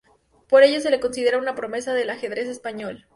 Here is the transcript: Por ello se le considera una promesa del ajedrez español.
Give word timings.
Por 0.49 0.63
ello 0.63 0.81
se 0.81 0.89
le 0.89 0.99
considera 0.99 1.37
una 1.37 1.53
promesa 1.53 1.93
del 1.93 2.09
ajedrez 2.09 2.47
español. 2.47 3.05